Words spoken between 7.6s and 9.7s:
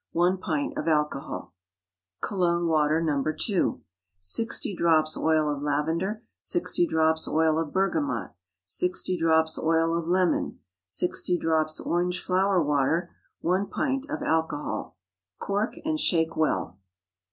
bergamot. 60 drops